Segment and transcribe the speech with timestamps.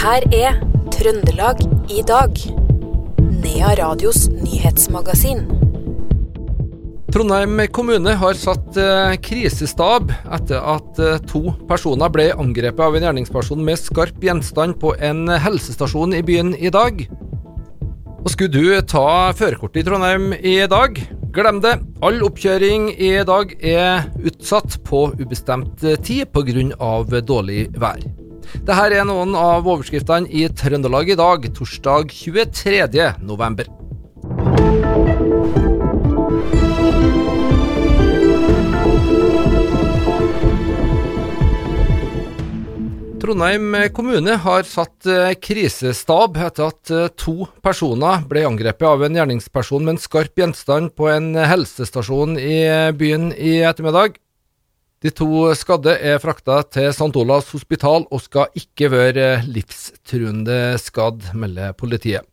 [0.00, 0.54] her er
[0.94, 1.58] Trøndelag
[1.92, 2.38] i dag.
[3.20, 5.42] Nea Radios nyhetsmagasin.
[7.12, 13.04] Trondheim kommune har satt eh, krisestab etter at eh, to personer ble angrepet av en
[13.08, 17.02] gjerningsperson med skarp gjenstand på en helsestasjon i byen i dag.
[18.20, 20.96] Og Skulle du ta førerkortet i Trondheim i dag?
[21.34, 21.76] Glem det.
[22.00, 27.20] All oppkjøring i dag er utsatt på ubestemt tid pga.
[27.20, 28.00] dårlig vær.
[28.58, 33.12] Dette er noen av overskriftene i Trøndelag i dag, torsdag 23.
[33.22, 33.70] november.
[43.20, 49.18] Trondheim kommune har satt eh, krisestab etter at eh, to personer ble angrepet av en
[49.18, 54.16] gjerningsperson med en skarp gjenstand på en helsestasjon i eh, byen i ettermiddag.
[55.00, 57.14] De to skadde er frakta til St.
[57.16, 62.26] Olavs hospital og skal ikke være livstruende skadd, melder politiet.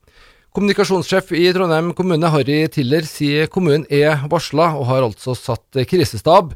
[0.51, 6.51] Kommunikasjonssjef i Trondheim kommune, Harry Tiller, sier kommunen er varsla og har altså satt krisestab.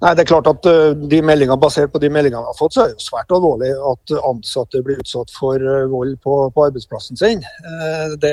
[0.00, 2.78] Nei, det er klart at uh, de meldingene, Basert på de meldingene vi har fått,
[2.78, 7.20] så er det svært alvorlig at ansatte blir utsatt for uh, vold på, på, arbeidsplassen
[7.20, 7.44] sin.
[7.66, 8.32] Uh, det,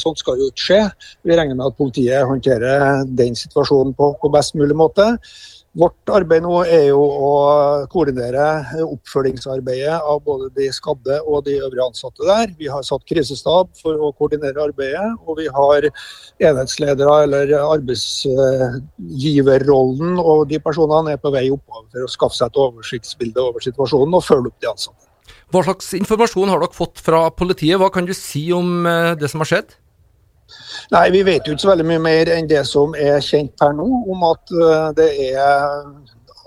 [0.00, 0.80] sånt skal jo ikke skje.
[1.28, 5.12] Vi regner med at politiet håndterer den situasjonen på, på best mulig måte.
[5.78, 11.86] Vårt arbeid nå er jo å koordinere oppfølgingsarbeidet av både de skadde og de øvrige
[11.86, 12.50] ansatte der.
[12.58, 15.86] Vi har satt krisestab for å koordinere arbeidet, og vi har
[16.50, 22.58] enhetsledere eller arbeidsgiverrollen, og de personene er på vei oppover for å skaffe seg et
[22.66, 25.06] oversiktsbilde over situasjonen og følge opp de ansatte.
[25.54, 27.78] Hva slags informasjon har dere fått fra politiet?
[27.78, 29.70] Hva kan du si om eh, det som har skjedd?
[30.94, 33.74] Nei, Vi vet jo ikke så veldig mye mer enn det som er kjent per
[33.76, 35.82] nå, om at eh, det er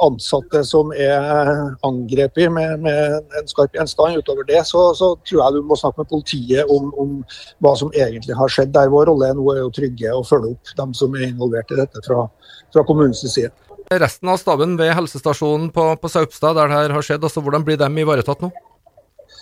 [0.01, 4.17] ansatte som er angrepet med, med en skarp gjenstand.
[4.21, 7.17] Utover det så, så, tror jeg du må snakke med politiet om, om,
[7.63, 8.73] hva som egentlig har skjedd.
[8.75, 11.79] Der Vår rolle nå er å trygge og følge opp dem som er involvert i
[11.83, 12.25] dette fra,
[12.73, 13.53] fra kommunens side.
[13.91, 17.65] Resten av staben ved helsestasjonen på, på Saupstad, der det her har skjedd, altså, hvordan
[17.67, 18.51] blir de ivaretatt nå?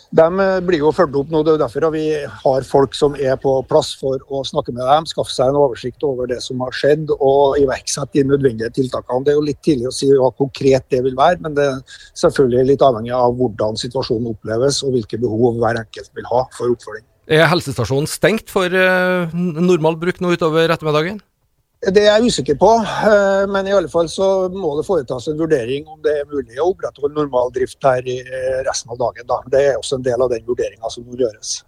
[0.09, 1.43] De eh, blir jo fulgt opp nå.
[1.45, 2.05] Det er derfor vi
[2.43, 6.05] har folk som er på plass for å snakke med dem, skaffe seg en oversikt
[6.07, 9.21] over det som har skjedd og iverksette de nødvendige tiltakene.
[9.25, 12.01] Det er jo litt tidlig å si hva konkret det vil være, men det er
[12.17, 16.73] selvfølgelig litt avhengig av hvordan situasjonen oppleves og hvilke behov hver enkelt vil ha for
[16.73, 17.05] oppfølging.
[17.29, 21.19] Er helsestasjonen stengt for uh, normal bruk nå utover ettermiddagen?
[21.79, 25.37] Det er jeg usikker på, eh, men i alle fall så må det foretas en
[25.39, 29.23] vurdering om det er mulig å opprettholde normal drift her i eh, resten av dagen.
[29.29, 29.37] Da.
[29.47, 31.61] Det er også en del av den vurderinga som må gjøres.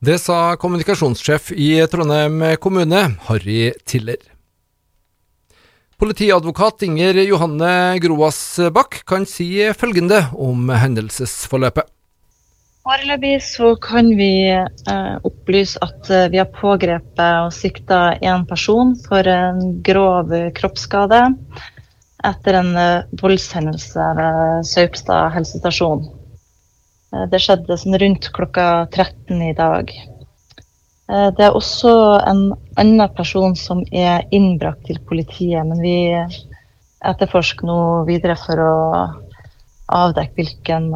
[0.00, 4.22] Det sa kommunikasjonssjef i Trondheim kommune, Harry Tiller.
[6.00, 7.74] Politiadvokat Inger Johanne
[8.04, 8.40] Groas
[8.72, 11.92] Bakk kan si følgende om hendelsesforløpet.
[12.86, 18.92] Foreløpig så kan vi eh, opplyse at eh, vi har pågrepet og sikta én person
[19.08, 21.18] for en grov kroppsskade
[22.30, 26.06] etter en eh, voldshendelse ved Saupstad helsestasjon.
[27.10, 29.90] Eh, det skjedde sånn rundt klokka 13 i dag.
[31.10, 31.90] Det er også
[32.26, 32.48] en
[32.78, 35.98] annen person som er innbrakt til politiet, men vi
[37.02, 38.74] etterforsker nå videre for å
[39.86, 40.88] avdekke hvilken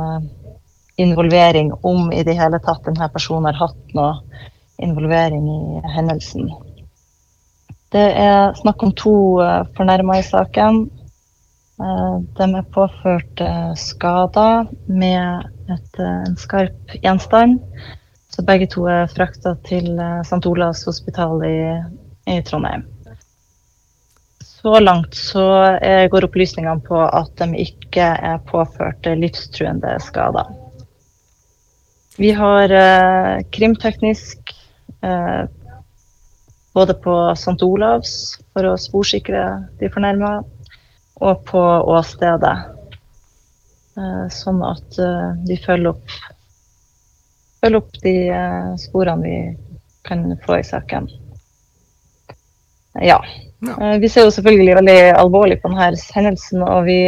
[1.01, 4.19] involvering, om i det hele tatt denne personen har hatt noe
[4.81, 6.51] involvering i hendelsen.
[7.91, 10.85] Det er snakk om to uh, fornærma i saken.
[11.81, 17.59] Uh, de er påført uh, skader med et, en skarp gjenstand.
[18.31, 20.45] Så begge to er frakta til St.
[20.47, 21.59] Olavs hospital i,
[22.31, 22.87] i, Trondheim.
[24.47, 25.43] Så langt så
[26.13, 30.47] går opplysningene på at de ikke er påført livstruende skader.
[32.17, 34.57] Vi har eh, krimteknisk
[35.03, 35.45] eh,
[36.73, 37.63] både på St.
[37.63, 38.13] Olavs
[38.53, 39.45] for å sporsikre
[39.81, 40.41] de fornærma,
[41.21, 41.63] og på
[41.95, 42.57] åstedet.
[43.99, 46.15] Eh, sånn at eh, vi følger opp,
[47.61, 49.37] følger opp de eh, sporene vi
[50.07, 51.11] kan få i saken.
[53.01, 53.21] Ja.
[53.61, 53.77] ja.
[53.77, 57.03] Eh, vi ser jo selvfølgelig veldig alvorlig på denne hendelsen, og vi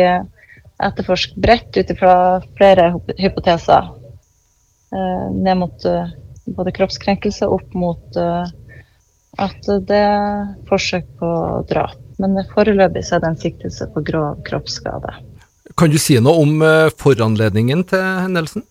[0.83, 2.15] etterforsker bredt ut ifra
[2.59, 3.91] flere hypoteser.
[4.93, 6.09] Eh, ned mot eh,
[6.45, 8.45] både kroppskrenkelse opp mot eh,
[9.41, 11.31] at det er forsøk på
[11.71, 11.97] drap.
[12.21, 15.15] Men foreløpig så er det en siktelse på grov kroppsskade.
[15.81, 16.61] Kan du si noe om
[17.01, 18.67] foranledningen til hendelsen?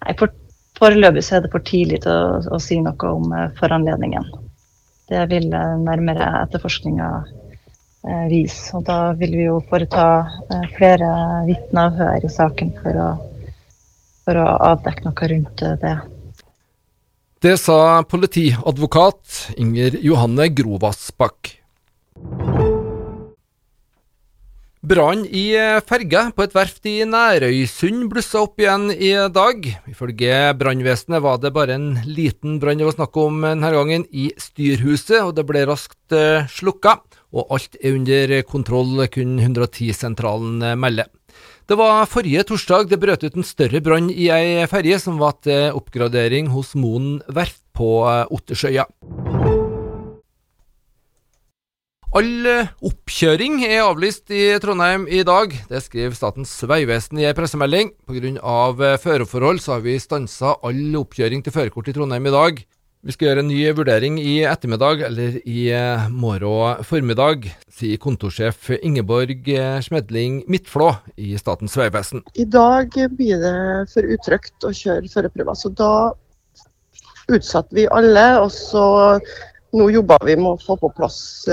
[0.00, 0.32] Nei, for,
[0.80, 4.24] Foreløpig så er det for tidlig til å, å si noe om foranledningen.
[5.12, 7.10] Det vil nærmere etterforskninga
[8.30, 8.70] vise.
[8.78, 10.06] Og da vil vi jo foreta
[10.78, 11.10] flere
[11.50, 13.10] vitneavhør i saken for å
[14.24, 15.94] for å avdekke noe rundt det.
[17.40, 21.54] Det sa politiadvokat Inger Johanne Grovasbakk.
[24.80, 25.44] Brann i
[25.84, 29.66] ferge på et verft i Nærøysund blussa opp igjen i dag.
[29.88, 34.30] Ifølge brannvesenet var det bare en liten brann det var snakk om denne gangen i
[34.40, 36.96] styrhuset, og det ble raskt eh, slukka.
[37.36, 41.04] Og alt er under kontroll, kunne 110-sentralen melde.
[41.70, 45.36] Det var forrige torsdag det brøt ut en større brann i ei ferje som var
[45.46, 48.88] til oppgradering hos Moen verft på eh, Ottersøya.
[52.10, 55.54] All eh, oppkjøring er avlyst i Trondheim i dag.
[55.70, 57.94] Det skriver Statens vegvesen i en pressemelding.
[58.02, 58.34] Pga.
[58.34, 62.64] Eh, føreforhold så har vi stansa all oppkjøring til førerkort i Trondheim i dag.
[63.00, 68.68] Vi skal gjøre en ny vurdering i ettermiddag eller i eh, morgen formiddag, sier kontorsjef
[68.76, 69.48] Ingeborg
[69.86, 72.20] Smedling Midtflå i Statens vegvesen.
[72.36, 73.54] I dag blir det
[73.94, 75.92] for utrygt å kjøre førerprøver, så da
[77.32, 78.26] utsatte vi alle.
[78.42, 78.84] Og så
[79.72, 81.48] nå jobber vi med å få på plass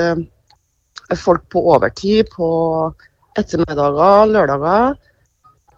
[1.15, 2.49] folk på overtid på
[3.39, 4.97] ettermiddager, lørdager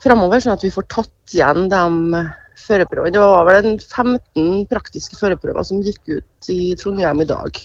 [0.01, 2.25] framover, sånn at vi får tatt igjen de
[2.67, 3.15] førerprøvene.
[3.15, 7.59] Det var vel en 15 praktiske førerprøver som gikk ut i Trondheim i dag.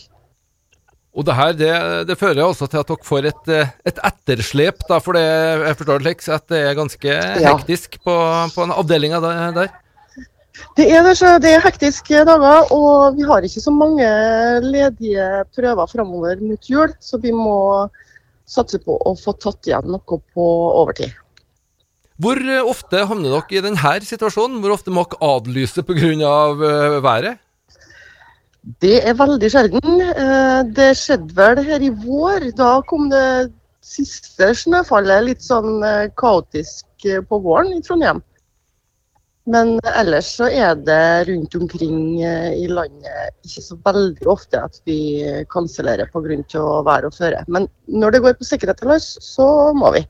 [1.14, 1.72] Og det her, det,
[2.08, 3.50] det fører også til at dere får et,
[3.86, 7.52] et etterslep, da, for det, jeg forstår det at det er ganske ja.
[7.52, 8.14] hektisk på,
[8.54, 9.70] på avdelinga der?
[10.78, 14.06] Det er, det, det er hektiske dager, og vi har ikke så mange
[14.62, 16.94] ledige prøver framover mot jul.
[17.02, 17.86] Så vi må
[18.46, 20.46] satse på å få tatt igjen noe på
[20.82, 21.14] overtid.
[22.22, 24.60] Hvor ofte havner dere i denne situasjonen?
[24.62, 26.04] Hvor ofte må dere adlyse pga.
[26.04, 27.40] Eh, været?
[28.80, 30.00] Det er veldig sjelden.
[30.00, 32.48] Eh, det skjedde vel her i vår.
[32.56, 33.50] Da kom det
[33.84, 36.86] siste snøfallet litt sånn eh, kaotisk
[37.28, 38.22] på våren i Trondheim.
[39.44, 44.80] Men ellers så er det rundt omkring eh, i landet ikke så veldig ofte at
[44.88, 45.20] vi
[45.52, 46.64] kansellerer pga.
[46.88, 47.44] vær og føre.
[47.48, 50.06] Men når det går på sikkerhet til oss, så må vi.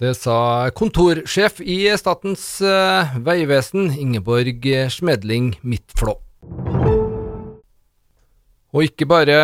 [0.00, 6.14] Det sa kontorsjef i Statens uh, vegvesen, Ingeborg Smedling Midtflå.
[8.70, 9.36] Og ikke bare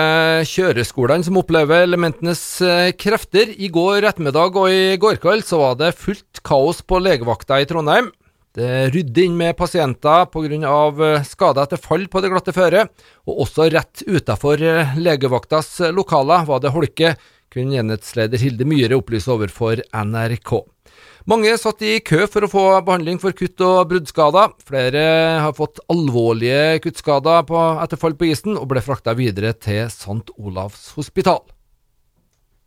[0.47, 3.51] kjøreskolene som opplever elementenes eh, krefter.
[3.51, 7.67] I går ettermiddag og i går kveld så var det fullt kaos på legevakta i
[7.67, 8.13] Trondheim.
[8.57, 10.55] Det rydder inn med pasienter pga.
[10.63, 12.95] Eh, skader etter fall på det glatte føret,
[13.27, 17.17] og også rett utenfor eh, legevaktas lokaler var det holke,
[17.57, 20.59] kunne enhetsleder Hilde Myhre opplyse overfor NRK.
[21.27, 24.53] Mange satt i kø for å få behandling for kutt- og bruddskader.
[24.69, 25.03] Flere
[25.43, 27.51] har fått alvorlige kuttskader
[27.83, 30.31] etter fall på isen, og ble frakta videre til St.
[30.39, 31.43] Olavs hospital.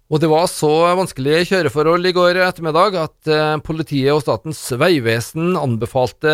[0.09, 5.53] Og det var så vanskelige kjøreforhold i går ettermiddag at eh, politiet og Statens vegvesen
[5.53, 6.33] anbefalte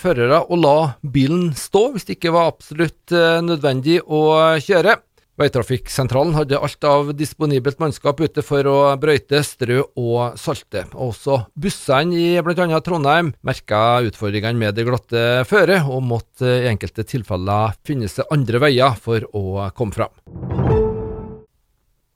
[0.00, 4.24] førere å la bilen stå hvis det ikke var absolutt eh, nødvendig å
[4.58, 4.98] kjøre.
[5.40, 10.84] Veitrafikksentralen hadde alt av disponibelt mannskap ute for å brøyte, strø og salte.
[10.92, 12.80] Også bussene i bl.a.
[12.84, 18.60] Trondheim merka utfordringene med det glatte føret, og måtte i enkelte tilfeller finne seg andre
[18.66, 20.12] veier for å komme fram.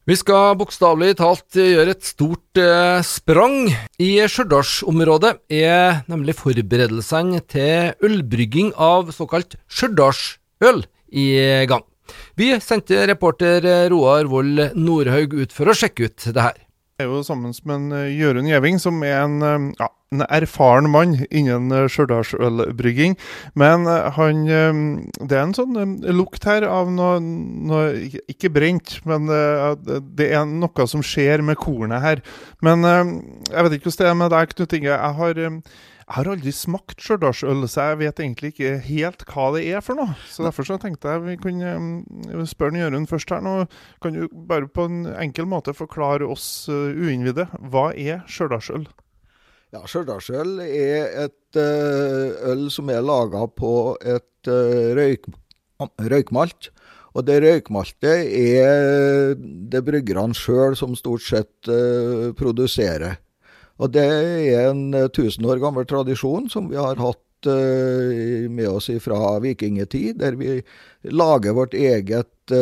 [0.07, 3.73] Vi skal bokstavelig talt gjøre et stort eh, sprang.
[3.99, 11.27] I Stjørdalsområdet er nemlig forberedelsene til ølbrygging av såkalt stjørdalsøl i
[11.67, 11.83] gang.
[12.39, 16.63] Vi sendte reporter Roar Vold Nordhaug ut for å sjekke ut det her.
[16.97, 20.91] Jeg er jo sammen med eh, Jørund Gjeving, som er en, eh, ja, en erfaren
[20.93, 23.17] mann innen eh, stjørdalsølbrygging.
[23.55, 30.31] Men han Det er en sånn lukt her av noe, noe Ikke brent, men det
[30.31, 32.23] er noe som skjer med kornet her.
[32.63, 34.95] Men jeg vet ikke hvordan det er med deg, Knut Inge.
[34.95, 35.45] Jeg har
[36.07, 39.99] jeg har aldri smakt stjørdalsøl, så jeg vet egentlig ikke helt hva det er for
[39.99, 40.15] noe.
[40.31, 43.57] Så Derfor så tenkte jeg vi kunne spørre Jørund først her nå.
[44.03, 48.87] Kan du bare på en enkel måte forklare oss uh, uinnvidde, hva er stjørdalsøl?
[49.77, 55.27] Ja, Stjørdalsøl er et uh, øl som er laga på et uh, røyk,
[56.01, 56.71] røykmalt.
[57.17, 63.19] Og det røykmaltet er det bryggerne sjøl som stort sett uh, produserer.
[63.77, 68.89] Og det er en 1000 eh, år gammel tradisjon som vi har hatt med oss
[69.05, 70.55] fra vikingetid, der vi
[71.13, 72.55] lager vårt eget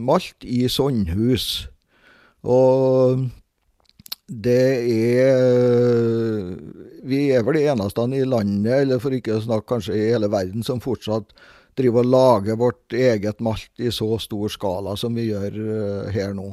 [0.00, 1.68] malt i sandhus.
[2.42, 3.28] Og
[4.28, 6.50] det er
[7.08, 10.28] Vi er vel de eneste i landet, eller for ikke å snakke kanskje i hele
[10.28, 11.32] verden, som fortsatt
[11.78, 16.34] driver og lager vårt eget malt i så stor skala som vi gjør uh, her
[16.36, 16.50] nå.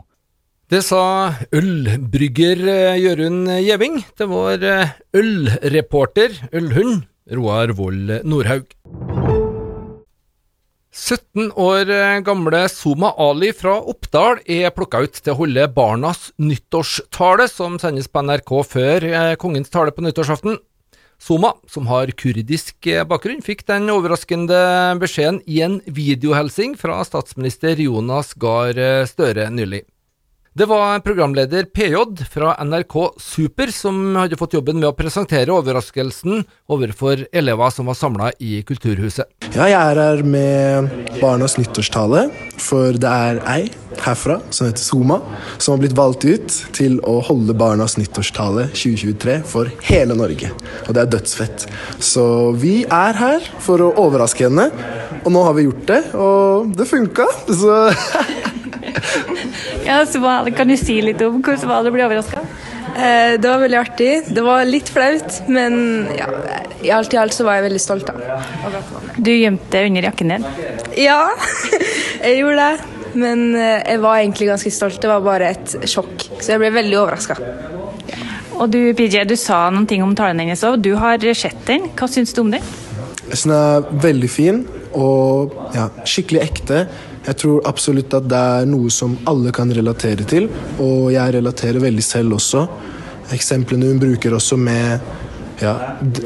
[0.66, 7.04] Det sa ølbrygger eh, Jørund Gjeving til vår eh, ølreporter, Ølhund,
[7.38, 8.74] Roar Vold Nordhaug.
[10.96, 11.90] 17 år
[12.24, 18.08] gamle Soma Ali fra Oppdal er plukka ut til å holde barnas nyttårstale, som sendes
[18.08, 20.56] på NRK før eh, kongens tale på nyttårsaften.
[21.20, 24.62] Soma, som har kurdisk eh, bakgrunn, fikk den overraskende
[25.02, 29.84] beskjeden i en videohelsing fra statsminister Jonas Gahr eh, Støre nylig.
[30.58, 31.96] Det var programleder PJ
[32.32, 37.98] fra NRK Super som hadde fått jobben med å presentere overraskelsen overfor elever som var
[38.00, 39.28] samla i Kulturhuset.
[39.52, 40.88] Ja, jeg er her med
[41.20, 43.66] barnas nyttårstale, for det er ei
[44.06, 45.20] herfra som heter Soma,
[45.58, 50.54] som har blitt valgt ut til å holde barnas nyttårstale 2023 for hele Norge.
[50.86, 51.68] Og det er dødsfett.
[52.00, 54.70] Så vi er her for å overraske henne,
[55.26, 57.28] og nå har vi gjort det, og det funka.
[57.52, 57.76] Så
[59.86, 60.20] Ja, så
[60.56, 62.42] Kan du si litt om hvordan var det å bli overraska?
[62.96, 64.12] Eh, det var veldig artig.
[64.34, 66.30] Det var litt flaut, men ja,
[66.82, 68.08] i alt i alt så var jeg veldig stolt.
[68.08, 68.82] da.
[69.18, 70.48] Du gjemte under jakken din.
[71.00, 71.22] Ja,
[72.26, 72.92] jeg gjorde det.
[73.16, 75.02] Men eh, jeg var egentlig ganske stolt.
[75.02, 76.30] Det var bare et sjokk.
[76.40, 77.38] Så jeg ble veldig overraska.
[78.56, 80.80] Og du PJ, du sa noen ting om talen hennes òg.
[80.84, 81.90] Du har sett den.
[81.96, 82.64] Hva syns du om den?
[83.26, 84.60] jeg synes den er veldig fin
[84.96, 86.86] og ja, skikkelig ekte.
[87.26, 91.82] Jeg tror absolutt at det er noe som alle kan relatere til, og jeg relaterer
[91.82, 92.66] veldig selv også.
[93.34, 95.14] Eksemplene hun bruker også med
[95.62, 95.72] Ja,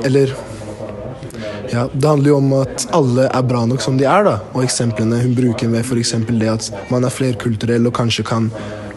[0.03, 0.31] eller
[1.69, 4.39] ja, Det handler jo om at alle er bra nok som de er, da.
[4.55, 6.15] Og eksemplene hun bruker med f.eks.
[6.27, 8.49] det at man er flerkulturell og kanskje kan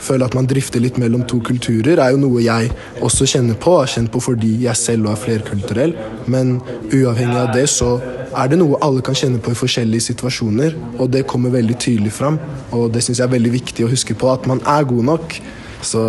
[0.03, 2.73] føle at man drifter litt mellom to kulturer, er jo noe jeg
[3.05, 3.77] også kjenner på.
[3.79, 5.95] Har kjent på fordi jeg selv er flerkulturell.
[6.27, 6.57] Men
[6.89, 7.93] uavhengig av det så
[8.37, 10.77] er det noe alle kan kjenne på i forskjellige situasjoner.
[10.99, 12.41] Og det kommer veldig tydelig fram.
[12.73, 15.37] Og det syns jeg er veldig viktig å huske på, at man er god nok.
[15.83, 16.03] Så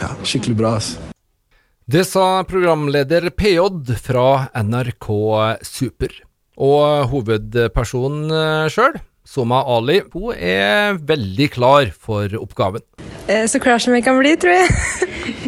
[0.00, 0.76] ja, skikkelig bra.
[0.80, 1.08] altså.
[1.92, 5.08] Det sa programleder PJ fra NRK
[5.66, 6.14] Super.
[6.62, 8.30] Og hovedpersonen
[8.70, 12.82] sjøl, Soma Ali, hun er veldig klar for oppgaven.
[13.30, 14.68] Eh, så klar som jeg kan bli, tror jeg.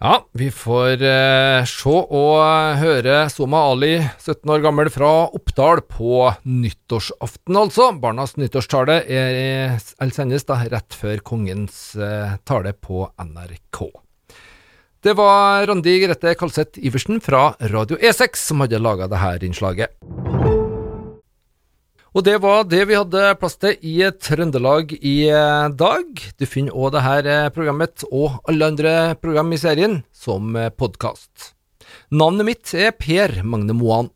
[0.00, 2.38] Ja, vi får eh, se og
[2.80, 7.90] høre Soma Ali, 17 år gammel, fra Oppdal på nyttårsaften, altså.
[8.00, 13.82] Barnas nyttårstale er, er sendes da rett før kongens eh, tale på NRK.
[15.04, 20.00] Det var Randi Grete Kalseth Iversen fra Radio E6 som hadde laga dette innslaget.
[22.10, 26.08] Og det var det vi hadde plass til i Trøndelag i eh, dag.
[26.42, 31.52] Du finner òg dette programmet og alle andre program i serien som podkast.
[32.10, 34.10] Navnet mitt er Per Magne Moan.